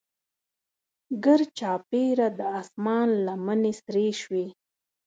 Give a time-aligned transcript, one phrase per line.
[1.23, 4.45] ګرچاپیره د اسمان لمنې سرې شوې.